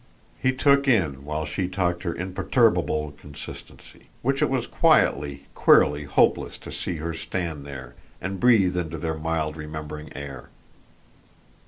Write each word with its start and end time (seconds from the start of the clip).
He 0.41 0.51
took 0.51 0.87
in 0.87 1.25
while 1.25 1.45
she 1.45 1.67
talked 1.67 2.01
her 2.01 2.15
imperturbable 2.15 3.11
consistency; 3.19 4.07
which 4.23 4.41
it 4.41 4.49
was 4.49 4.65
quietly, 4.65 5.45
queerly 5.53 6.05
hopeless 6.05 6.57
to 6.57 6.71
see 6.71 6.95
her 6.95 7.13
stand 7.13 7.67
there 7.67 7.93
and 8.19 8.39
breathe 8.39 8.75
into 8.75 8.97
their 8.97 9.13
mild 9.13 9.55
remembering 9.55 10.11
air. 10.17 10.49